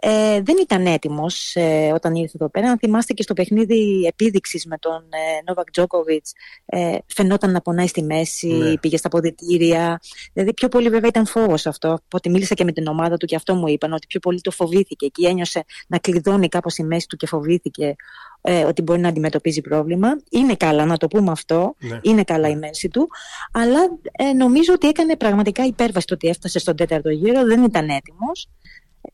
Ε, 0.01 0.41
δεν 0.43 0.57
ήταν 0.61 0.87
έτοιμος 0.87 1.55
ε, 1.55 1.93
όταν 1.95 2.15
ήρθε 2.15 2.33
εδώ 2.35 2.51
πέρα. 2.51 2.71
Αν 2.71 2.79
θυμάστε 2.79 3.13
και 3.13 3.23
στο 3.23 3.35
παιχνίδι 3.35 4.05
επίδειξης 4.07 4.67
με 4.67 4.79
τον 4.79 5.03
ε, 5.11 5.43
Νόβακ 5.47 5.71
Τζόκοβιτς 5.71 6.33
ε, 6.67 6.97
φαινόταν 7.07 7.51
να 7.51 7.61
πονάει 7.61 7.87
στη 7.87 8.03
μέση, 8.03 8.47
ναι. 8.47 8.79
πήγε 8.79 8.97
στα 8.97 9.09
ποδητήρια. 9.09 10.01
Δηλαδή 10.33 10.55
πιο 10.55 10.69
πολύ 10.69 10.89
βέβαια 10.89 11.09
ήταν 11.09 11.27
φόβος 11.27 11.67
αυτό. 11.67 11.89
Από 11.89 12.07
ότι 12.11 12.31
μίλησα 12.31 12.55
και 12.55 12.65
με 12.65 12.73
την 12.73 12.87
ομάδα 12.87 13.17
του 13.17 13.27
και 13.27 13.37
αυτό 13.37 13.55
μου 13.55 13.69
είπαν 13.69 13.93
ότι 13.93 14.07
πιο 14.07 14.21
πολύ 14.21 14.41
το 14.41 14.51
φοβήθηκε 14.51 15.07
και 15.07 15.27
ένιωσε 15.27 15.65
να 15.89 15.99
κλειδώνει 15.99 16.49
κάπως 16.49 16.77
η 16.77 16.83
μέση 16.83 17.07
του 17.07 17.17
και 17.17 17.27
φοβήθηκε 17.27 17.97
ε, 18.41 18.65
ότι 18.65 18.83
μπορεί 18.83 19.01
να 19.01 19.09
αντιμετωπίζει 19.09 19.61
πρόβλημα. 19.61 20.09
Είναι 20.31 20.55
καλά, 20.55 20.85
να 20.85 20.97
το 20.97 21.07
πούμε 21.07 21.31
αυτό. 21.31 21.75
Ναι. 21.79 21.99
Είναι 22.03 22.25
καλά 22.25 22.49
η 22.49 22.57
μέση 22.57 22.89
του. 22.89 23.09
Αλλά 23.53 23.79
ε, 24.13 24.33
νομίζω 24.33 24.73
ότι 24.73 24.89
έκανε 24.89 25.17
πραγματικά 25.17 25.65
υπέρβαση 25.65 26.07
το 26.07 26.15
ότι 26.15 26.29
έφτασε 26.29 26.59
στον 26.59 26.77
τέταρτο 26.77 27.11
γύρο. 27.11 27.45
Δεν 27.45 27.63
ήταν 27.63 27.89
έτοιμος. 27.89 28.49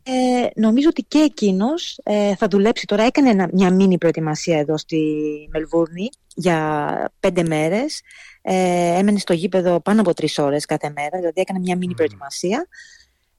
Ε, 0.02 0.46
νομίζω 0.54 0.88
ότι 0.88 1.02
και 1.02 1.18
εκείνος 1.18 2.00
ε, 2.02 2.34
θα 2.34 2.48
δουλέψει 2.48 2.86
τώρα. 2.86 3.02
Έκανε 3.02 3.48
μια 3.52 3.70
μίνι 3.70 3.98
προετοιμασία 3.98 4.58
εδώ 4.58 4.78
στη 4.78 4.98
Μελβούρνη 5.50 6.08
για 6.34 7.12
πέντε 7.20 7.42
μέρες. 7.42 8.00
Ε, 8.42 8.98
έμενε 8.98 9.18
στο 9.18 9.32
γήπεδο 9.32 9.80
πάνω 9.80 10.00
από 10.00 10.14
τρεις 10.14 10.38
ώρες 10.38 10.64
κάθε 10.64 10.92
μέρα, 10.96 11.18
δηλαδή 11.18 11.40
έκανε 11.40 11.58
μια 11.58 11.76
μίνι 11.76 11.94
προετοιμασία. 11.94 12.66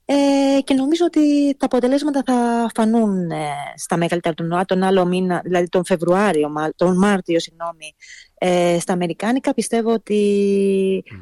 Ε, 0.07 0.59
και 0.63 0.73
νομίζω 0.73 1.05
ότι 1.05 1.55
τα 1.57 1.65
αποτελέσματα 1.65 2.23
θα 2.25 2.69
φανούν 2.75 3.31
ε, 3.31 3.47
στα 3.75 3.97
μεγαλύτερα 3.97 4.35
τουρνουά 4.35 4.65
τον 4.65 4.83
άλλο 4.83 5.05
μήνα, 5.05 5.41
δηλαδή 5.43 5.69
τον 5.69 5.85
Φεβρουάριο, 5.85 6.51
τον 6.75 6.97
Μάρτιο, 6.97 7.39
συγγνώμη, 7.39 7.95
ε, 8.37 8.79
στα 8.79 8.93
Αμερικάνικα. 8.93 9.53
Πιστεύω 9.53 9.95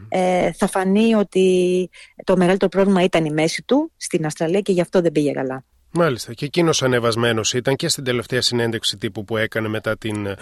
ε, 0.09 0.51
θα 0.51 0.67
φανεί 0.67 1.15
ότι 1.15 1.89
το 2.23 2.37
μεγαλύτερο 2.37 2.69
πρόβλημα 2.69 3.03
ήταν 3.03 3.25
η 3.25 3.31
μέση 3.31 3.63
του 3.63 3.91
στην 3.97 4.25
Αυστραλία 4.25 4.59
και 4.59 4.71
γι' 4.71 4.81
αυτό 4.81 5.01
δεν 5.01 5.11
πήγε 5.11 5.31
καλά. 5.31 5.65
Μάλιστα. 5.95 6.33
Και 6.33 6.45
εκείνος 6.45 6.83
ανεβασμένος 6.83 7.53
ήταν 7.53 7.75
και 7.75 7.87
στην 7.87 8.03
τελευταία 8.03 8.41
συνέντευξη 8.41 8.97
τύπου 8.97 9.25
που 9.25 9.37
έκανε 9.37 9.67
μετά 9.67 9.97
την. 9.97 10.35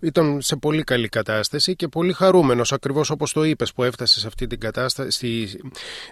ήταν 0.00 0.40
σε 0.40 0.56
πολύ 0.56 0.82
καλή 0.82 1.08
κατάσταση 1.08 1.76
και 1.76 1.88
πολύ 1.88 2.12
χαρούμενος, 2.12 2.72
ακριβώς 2.72 3.10
όπως 3.10 3.32
το 3.32 3.44
είπες, 3.44 3.72
που 3.72 3.82
έφτασε 3.82 4.20
σε 4.20 4.26
αυτή 4.26 4.46
την 4.46 4.60
κατάσταση, 4.60 5.58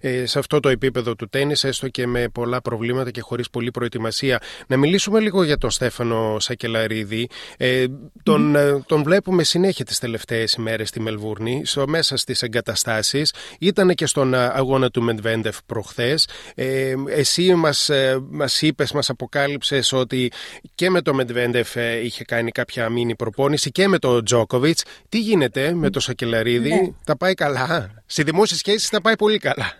ε, 0.01 0.27
σε 0.27 0.39
αυτό 0.39 0.61
το 0.61 0.69
επίπεδο 0.69 1.15
του 1.15 1.29
τέννη, 1.29 1.55
έστω 1.63 1.89
και 1.89 2.07
με 2.07 2.29
πολλά 2.29 2.61
προβλήματα 2.61 3.11
και 3.11 3.21
χωρίς 3.21 3.51
πολλή 3.51 3.71
προετοιμασία. 3.71 4.41
Να 4.67 4.77
μιλήσουμε 4.77 5.21
λίγο 5.21 5.43
για 5.43 5.59
τον 5.59 5.71
Στέφανο 5.71 6.37
Σακελαρίδη. 6.39 7.29
Ε, 7.57 7.85
τον, 8.23 8.55
mm. 8.57 8.81
τον 8.87 9.03
βλέπουμε 9.03 9.45
συνέχεια 9.45 9.85
τις 9.85 9.99
τελευταίες 9.99 10.53
ημέρες 10.53 10.89
στη 10.89 11.01
Μελβούρνη, 11.01 11.63
στο, 11.65 11.87
μέσα 11.89 12.17
στις 12.17 12.43
εγκαταστάσεις. 12.43 13.35
Ήταν 13.59 13.95
και 13.95 14.07
στον 14.07 14.35
αγώνα 14.35 14.91
του 14.91 15.03
Μεντβέντεφ 15.03 15.59
προχθές. 15.67 16.29
Ε, 16.55 16.95
εσύ 17.09 17.55
μας 17.55 17.91
μας 18.31 18.63
είπες 18.63 18.84
είπες, 18.85 18.93
μας 18.93 19.11
αποκάλυψες 19.11 19.93
ότι 19.93 20.33
και 20.75 20.91
με 20.91 21.03
το 21.03 21.15
Μετβέντεφ 21.15 21.75
είχε 22.03 22.25
κάνει 22.25 22.51
κάποια 22.51 22.89
μήνυ 22.89 23.17
προπόνηση 23.17 23.71
και 23.71 23.89
με 23.89 23.99
το 23.99 24.23
Τζόκοβιτς. 24.23 24.85
Τι 25.09 25.19
γίνεται 25.19 25.75
με 25.75 25.91
το 25.91 26.01
Σακελαρίδη, 26.01 26.69
ναι. 26.69 26.89
τα 27.05 27.17
πάει 27.17 27.35
καλά; 27.35 27.91
Σε 28.07 28.23
δημόσιες 28.23 28.59
σχέσεις 28.59 28.89
τα 28.89 29.01
πάει 29.01 29.17
πολύ 29.17 29.39
καλά. 29.39 29.73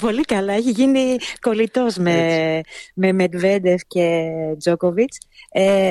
πολύ 0.00 0.22
καλά. 0.22 0.52
Έχει 0.52 0.70
γίνει 0.70 1.16
κολλητός 1.40 1.96
με, 1.96 2.60
με 2.94 3.12
Μετβέντεφ 3.12 3.80
και 3.86 4.30
Τζόκοβιτς. 4.58 5.18
Ε, 5.52 5.90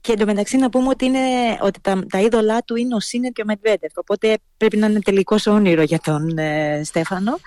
και 0.00 0.12
εντωμεταξύ 0.12 0.56
να 0.56 0.70
πούμε 0.70 0.88
ότι, 0.88 1.04
είναι, 1.04 1.18
ότι 1.60 1.80
τα, 1.80 2.02
τα 2.10 2.20
είδωλά 2.20 2.62
του 2.62 2.76
είναι 2.76 2.94
ο 2.94 3.00
Σίνερ 3.00 3.32
και 3.32 3.42
ο 3.42 3.44
Μετβέντεφ. 3.44 3.92
Οπότε 3.94 4.36
πρέπει 4.56 4.76
να 4.76 4.86
είναι 4.86 5.00
τελικός 5.00 5.46
όνειρο 5.46 5.82
για 5.82 5.98
τον 5.98 6.38
ε, 6.38 6.80
Στέφανο. 6.84 7.38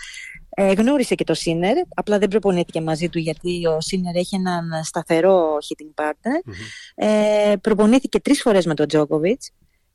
Ε, 0.55 0.73
γνώρισε 0.73 1.15
και 1.15 1.23
το 1.23 1.33
Σίνερ, 1.33 1.75
απλά 1.95 2.17
δεν 2.19 2.27
προπονήθηκε 2.27 2.81
μαζί 2.81 3.09
του 3.09 3.19
γιατί 3.19 3.65
ο 3.65 3.81
Σίνερ 3.81 4.15
έχει 4.15 4.35
έναν 4.35 4.83
σταθερό 4.83 5.57
hitting 5.57 6.03
partner. 6.03 6.53
Ε, 6.95 7.53
προπονήθηκε 7.61 8.19
τρεις 8.19 8.41
φορές 8.41 8.65
με 8.65 8.73
τον 8.73 8.87
Τζόκοβιτς 8.87 9.51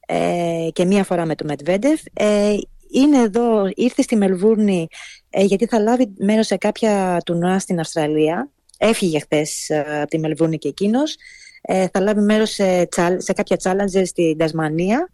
ε, 0.06 0.68
και 0.72 0.84
μία 0.84 1.04
φορά 1.04 1.26
με 1.26 1.34
τον 1.34 1.46
Μετβέντεφ. 1.46 2.00
Ε, 2.12 2.54
είναι 2.90 3.18
εδώ, 3.18 3.70
ήρθε 3.74 4.02
στη 4.02 4.16
Μελβούρνη 4.16 4.86
ε, 5.30 5.44
γιατί 5.44 5.66
θα 5.66 5.78
λάβει 5.78 6.12
μέρος 6.18 6.46
σε 6.46 6.56
κάποια 6.56 7.22
τουρνουά 7.24 7.58
στην 7.58 7.80
Αυστραλία. 7.80 8.50
Έφυγε 8.78 9.18
χθες 9.18 9.68
ε, 9.68 10.00
από 10.00 10.10
τη 10.10 10.18
Μελβούρνη 10.18 10.58
και 10.58 10.68
εκείνος. 10.68 11.16
Ε, 11.62 11.86
θα 11.92 12.00
λάβει 12.00 12.20
μέρος 12.20 12.50
σε, 12.50 12.88
σε 13.16 13.32
κάποια 13.32 13.56
challenges 13.62 14.06
στην 14.06 14.38
Τασμανία. 14.38 15.08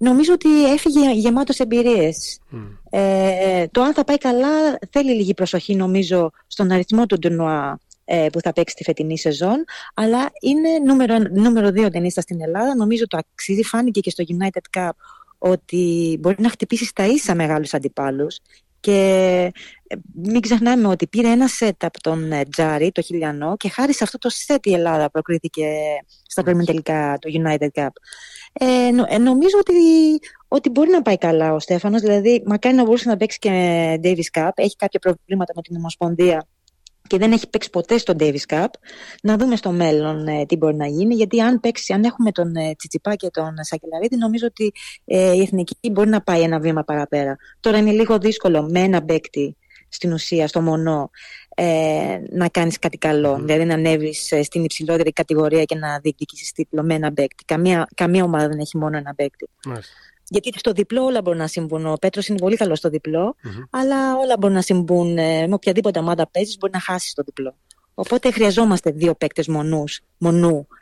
Ε, 0.00 0.08
νομίζω 0.08 0.32
ότι 0.32 0.72
έφυγε 0.72 1.10
γεμάτος 1.10 1.58
εμπειρίες. 1.58 2.38
Ε, 2.90 3.66
το 3.66 3.82
αν 3.82 3.94
θα 3.94 4.04
πάει 4.04 4.18
καλά 4.18 4.78
θέλει 4.90 5.14
λίγη 5.14 5.34
προσοχή 5.34 5.74
νομίζω 5.74 6.30
στον 6.46 6.70
αριθμό 6.70 7.06
του 7.06 7.18
τουρνουά 7.18 7.78
ε, 8.04 8.26
που 8.32 8.40
θα 8.40 8.52
παίξει 8.52 8.74
τη 8.74 8.84
φετινή 8.84 9.18
σεζόν. 9.18 9.64
Αλλά 9.94 10.30
είναι 10.40 10.68
νούμερο, 10.84 11.16
νούμερο 11.18 11.70
δύο 11.70 11.90
ταινίστα 11.90 12.20
στην 12.20 12.42
Ελλάδα. 12.42 12.74
Νομίζω 12.74 13.06
το 13.06 13.16
αξίζει. 13.16 13.62
Φάνηκε 13.62 14.00
και 14.00 14.10
στο 14.10 14.24
United 14.28 14.78
Cup 14.78 14.90
ότι 15.38 16.16
μπορεί 16.20 16.36
να 16.38 16.48
χτυπήσει 16.48 16.84
στα 16.84 17.06
ίσα 17.06 17.34
μεγάλους 17.34 17.74
αντιπάλους 17.74 18.38
και 18.80 19.52
ε, 19.86 19.96
μην 20.22 20.40
ξεχνάμε 20.40 20.88
ότι 20.88 21.06
πήρε 21.06 21.28
ένα 21.28 21.48
σετ 21.48 21.84
από 21.84 22.00
τον 22.00 22.32
ε, 22.32 22.44
Τζάρι, 22.44 22.92
το 22.92 23.02
χιλιανό, 23.02 23.56
και 23.56 23.68
χάρη 23.68 23.94
σε 23.94 24.04
αυτό 24.04 24.18
το 24.18 24.28
σετ 24.28 24.66
η 24.66 24.72
Ελλάδα 24.72 25.10
προκρίθηκε 25.10 25.66
στα 26.26 26.42
πρώιμη 26.42 26.64
τελικά 26.64 27.18
του 27.20 27.30
United 27.42 27.68
Cup. 27.74 27.88
Ε, 28.52 28.90
νο, 28.90 29.04
ε, 29.08 29.18
νομίζω 29.18 29.58
ότι, 29.58 29.74
ότι 30.48 30.68
μπορεί 30.68 30.90
να 30.90 31.02
πάει 31.02 31.18
καλά 31.18 31.52
ο 31.52 31.58
Στέφανος, 31.58 32.00
δηλαδή 32.00 32.42
μακάρι 32.46 32.74
να 32.74 32.84
μπορούσε 32.84 33.08
να 33.08 33.16
παίξει 33.16 33.38
και 33.38 33.50
Davis 34.02 34.40
Cup, 34.40 34.50
έχει 34.54 34.76
κάποια 34.76 35.00
προβλήματα 35.00 35.52
με 35.56 35.62
την 35.62 35.76
Ομοσπονδία 35.76 36.46
και 37.06 37.18
δεν 37.18 37.32
έχει 37.32 37.48
παίξει 37.48 37.70
ποτέ 37.70 37.98
στο 37.98 38.14
Davis 38.18 38.46
Cup, 38.48 38.66
να 39.22 39.36
δούμε 39.36 39.56
στο 39.56 39.70
μέλλον 39.70 40.26
ε, 40.26 40.46
τι 40.46 40.56
μπορεί 40.56 40.76
να 40.76 40.86
γίνει. 40.86 41.14
Γιατί 41.14 41.40
αν 41.40 41.60
παίξει, 41.60 41.92
αν 41.92 42.04
έχουμε 42.04 42.32
τον 42.32 42.56
ε, 42.56 42.74
Τσιτσιπά 42.76 43.14
και 43.14 43.30
τον 43.30 43.54
Σακελαρίδη, 43.60 44.16
νομίζω 44.16 44.46
ότι 44.46 44.72
ε, 45.04 45.32
η 45.32 45.40
εθνική 45.40 45.90
μπορεί 45.90 46.08
να 46.08 46.22
πάει 46.22 46.40
ένα 46.40 46.60
βήμα 46.60 46.84
παραπέρα. 46.84 47.36
Τώρα 47.60 47.78
είναι 47.78 47.90
λίγο 47.90 48.18
δύσκολο 48.18 48.62
με 48.70 48.80
ένα 48.80 49.02
παίκτη 49.02 49.56
στην 49.88 50.12
ουσία, 50.12 50.48
στο 50.48 50.60
μονό, 50.60 51.10
ε, 51.54 52.18
να 52.30 52.48
κάνεις 52.48 52.78
κάτι 52.78 52.98
καλό. 52.98 53.34
Mm. 53.34 53.40
Δηλαδή 53.40 53.64
να 53.64 53.74
ανέβεις 53.74 54.32
ε, 54.32 54.42
στην 54.42 54.64
υψηλότερη 54.64 55.12
κατηγορία 55.12 55.64
και 55.64 55.74
να 55.74 55.98
διεκδικήσεις 55.98 56.52
τίτλο 56.52 56.82
με 56.82 56.94
ένα 56.94 57.12
παίκτη. 57.12 57.44
Καμία, 57.44 57.88
καμία 57.94 58.24
ομάδα 58.24 58.48
δεν 58.48 58.58
έχει 58.58 58.76
μόνο 58.76 58.96
ένα 58.96 59.14
παίκτη. 59.14 59.48
Γιατί 60.32 60.52
στο 60.58 60.72
διπλό 60.72 61.04
όλα 61.04 61.22
μπορούν 61.22 61.38
να 61.38 61.46
συμβούν. 61.46 61.86
Ο 61.86 61.94
Πέτρος 62.00 62.28
είναι 62.28 62.38
πολύ 62.38 62.56
καλός 62.56 62.78
στο 62.78 62.88
διπλο 62.88 63.36
αλλά 63.70 64.16
όλα 64.16 64.36
μπορούν 64.38 64.56
να 64.56 64.62
συμβούν. 64.62 65.18
Ε, 65.18 65.46
με 65.46 65.54
οποιαδήποτε 65.54 65.98
ομάδα 65.98 66.28
παίζεις, 66.30 66.56
μπορεί 66.58 66.72
να 66.72 66.80
χάσεις 66.80 67.14
το 67.14 67.22
διπλό. 67.22 67.54
Οπότε 67.94 68.30
χρειαζόμαστε 68.30 68.90
δύο 68.90 69.14
παίκτες 69.14 69.48
μονούς, 69.48 70.00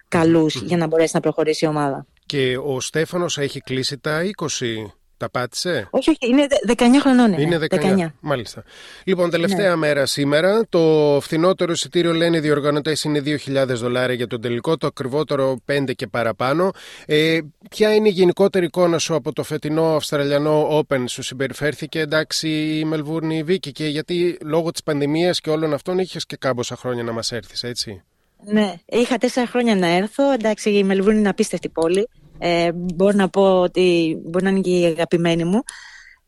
καλούς, 0.09 0.55
για 0.55 0.77
να 0.77 0.87
μπορέσει 0.87 1.11
να 1.15 1.21
προχωρήσει 1.21 1.65
η 1.65 1.69
ομάδα. 1.69 2.07
Και 2.27 2.59
ο 2.65 2.81
Στέφανος 2.81 3.39
έχει 3.39 3.61
κλείσει 3.61 3.99
τα 3.99 4.23
20 4.25 4.93
τα 5.19 5.31
πάτησε; 5.31 5.89
Όχι, 5.91 6.11
όχι, 6.11 6.19
είναι 6.31 6.47
19 6.77 6.83
χρονών. 7.01 7.33
Είναι 7.33 7.59
19. 7.71 7.77
19. 7.97 8.07
Μάλιστα. 8.21 8.65
Λοιπόν, 9.05 9.31
τελευταία 9.31 9.71
ναι. 9.71 9.77
μέρα 9.77 10.07
σήμερα. 10.07 10.67
Το 10.69 11.19
φθηνότερο 11.23 11.73
εισιτήριο 11.73 12.13
λένε 12.13 12.37
οι 12.37 12.41
διοργανωτές 12.41 13.03
είναι 13.03 13.23
2.000 13.25 13.67
δολάρια 13.67 14.15
για 14.15 14.27
τον 14.27 14.41
τελικό, 14.41 14.77
το 14.77 14.87
ακριβότερο 14.87 15.57
5 15.73 15.95
και 15.97 16.07
παραπάνω. 16.07 16.71
Ε, 17.07 17.39
ποια 17.71 17.95
είναι 17.95 18.09
η 18.09 18.13
γενικότερη 18.13 18.65
εικόνα 18.65 18.99
σου 18.99 19.15
από 19.15 19.33
το 19.33 19.43
φετινό 19.43 19.97
Αυστραλιανό 19.97 20.79
Open, 20.79 21.05
σου 21.07 21.23
συμπεριφέρθηκε 21.23 22.01
εντάξει 22.01 22.49
η 22.49 22.85
Μελβούρνη 22.85 23.43
Βίκη 23.43 23.73
και 23.73 23.87
γιατί 23.87 24.39
λόγω 24.45 24.71
της 24.71 24.83
πανδημίας 24.83 25.41
και 25.41 25.51
όλων 25.51 25.73
αυτών 25.73 25.99
είχες 25.99 26.27
και 26.27 26.37
κάμποσα 26.37 26.77
χρόνια 26.77 27.03
να 27.03 27.13
μας 27.13 27.33
έρθεις, 27.33 27.63
έτσι; 27.63 28.03
Ναι, 28.45 28.75
είχα 28.87 29.19
τέσσερα 29.19 29.47
χρόνια 29.47 29.77
να 29.77 29.87
έρθω. 29.87 30.33
Εντάξει, 30.33 30.71
η 30.71 30.85
Μελβούρνη 30.85 31.19
είναι 31.19 31.29
απίστευτη 31.29 31.69
πόλη. 31.69 32.09
Ε, 32.39 32.73
μπορώ 32.73 33.17
να 33.17 33.29
πω 33.29 33.61
ότι 33.61 34.19
μπορεί 34.25 34.45
να 34.45 34.51
είναι 34.51 34.61
και 34.61 34.79
η 34.79 34.85
αγαπημένη 34.85 35.45
μου. 35.45 35.63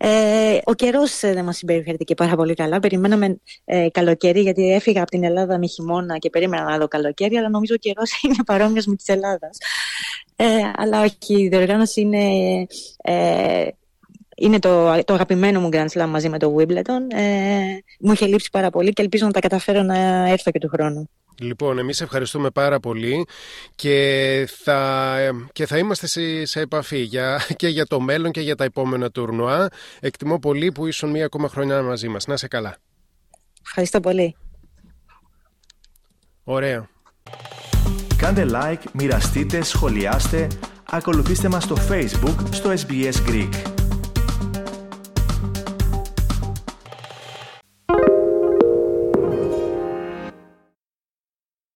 Ε, 0.02 0.58
ο 0.64 0.74
καιρός 0.74 1.22
ε, 1.22 1.32
δεν 1.32 1.44
μας 1.44 1.56
συμπεριφέρθηκε 1.56 2.04
και 2.04 2.14
πάρα 2.14 2.36
πολύ 2.36 2.54
καλά. 2.54 2.80
Περιμέναμε 2.80 3.40
ε, 3.64 3.88
καλοκαίρι, 3.90 4.40
γιατί 4.40 4.72
έφυγα 4.72 5.00
από 5.00 5.10
την 5.10 5.24
Ελλάδα 5.24 5.58
με 5.58 5.66
χειμώνα 5.66 6.18
και 6.18 6.30
περίμενα 6.30 6.64
να 6.64 6.78
δω 6.78 6.88
καλοκαίρι, 6.88 7.36
αλλά 7.36 7.48
νομίζω 7.48 7.74
ο 7.74 7.78
καιρός 7.78 8.10
είναι 8.22 8.36
παρόμοιος 8.46 8.86
με 8.86 8.96
της 8.96 9.08
Ελλάδας. 9.08 9.58
Ε, 10.36 10.46
αλλά 10.76 11.00
όχι, 11.02 11.42
η 11.42 11.48
διοργάνωση 11.48 12.00
είναι, 12.00 12.26
ε, 13.02 13.66
είναι 14.40 14.58
το, 14.58 15.02
το 15.04 15.14
αγαπημένο 15.14 15.60
μου 15.60 15.68
Grand 15.72 15.86
Slam 15.86 16.06
μαζί 16.06 16.28
με 16.28 16.38
το 16.38 16.56
Wimbledon. 16.58 17.14
Ε, 17.14 17.60
μου 18.00 18.12
είχε 18.12 18.26
λείψει 18.26 18.48
πάρα 18.52 18.70
πολύ 18.70 18.92
και 18.92 19.02
ελπίζω 19.02 19.26
να 19.26 19.32
τα 19.32 19.40
καταφέρω 19.40 19.82
να 19.82 20.28
έρθω 20.28 20.50
και 20.50 20.58
του 20.58 20.68
χρόνου. 20.68 21.08
Λοιπόν, 21.40 21.78
εμείς 21.78 22.00
ευχαριστούμε 22.00 22.50
πάρα 22.50 22.80
πολύ 22.80 23.26
και 23.74 24.48
θα, 24.62 25.16
και 25.52 25.66
θα 25.66 25.78
είμαστε 25.78 26.06
σε, 26.06 26.44
σε 26.44 26.60
επαφή 26.60 26.98
για, 26.98 27.46
και 27.56 27.68
για 27.68 27.86
το 27.86 28.00
μέλλον 28.00 28.30
και 28.30 28.40
για 28.40 28.56
τα 28.56 28.64
επόμενα 28.64 29.10
τουρνουά. 29.10 29.68
Εκτιμώ 30.00 30.38
πολύ 30.38 30.72
που 30.72 30.86
ήσουν 30.86 31.10
μία 31.10 31.24
ακόμα 31.24 31.48
χρονιά 31.48 31.82
μαζί 31.82 32.08
μας. 32.08 32.26
Να 32.26 32.34
είσαι 32.34 32.48
καλά. 32.48 32.76
Ευχαριστώ 33.62 34.00
πολύ. 34.00 34.36
Ωραία. 36.44 36.88
Κάντε 38.16 38.46
like, 38.52 38.82
μοιραστείτε, 38.92 39.62
σχολιάστε, 39.62 40.46
ακολουθήστε 40.90 41.48
μας 41.48 41.64
στο 41.64 41.76
Facebook, 41.90 42.36
στο 42.50 42.72
SBS 42.86 43.28
Greek. 43.28 43.79